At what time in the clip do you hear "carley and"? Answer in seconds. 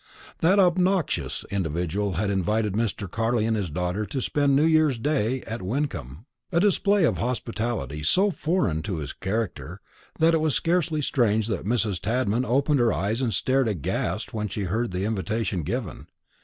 3.07-3.55